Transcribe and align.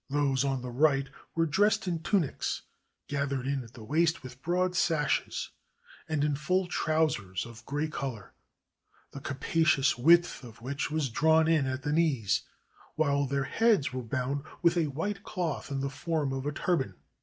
Those 0.09 0.43
on 0.43 0.63
the 0.63 0.71
right 0.71 1.07
were 1.35 1.45
dressed 1.45 1.87
in 1.87 2.01
tunics, 2.01 2.63
gathered 3.07 3.45
in 3.45 3.63
at 3.63 3.73
the 3.75 3.83
waist 3.83 4.23
with 4.23 4.41
broad 4.41 4.75
sashes, 4.75 5.51
and 6.09 6.23
in 6.23 6.33
full 6.35 6.65
trousers 6.65 7.45
of 7.45 7.59
a 7.59 7.63
gray 7.67 7.87
color, 7.87 8.33
the 9.11 9.19
capacious 9.19 9.99
width 9.99 10.43
of 10.43 10.59
which 10.59 10.89
was 10.89 11.09
drawn 11.11 11.47
in 11.47 11.67
at 11.67 11.83
the 11.83 11.93
knees, 11.93 12.41
while 12.95 13.27
their 13.27 13.43
heads 13.43 13.93
were 13.93 14.01
bound 14.01 14.41
with 14.63 14.75
a 14.75 14.87
white 14.87 15.21
cloth 15.21 15.69
in 15.69 15.81
the 15.81 15.87
form 15.91 16.33
of 16.33 16.47
a 16.47 16.51
turban. 16.51 16.95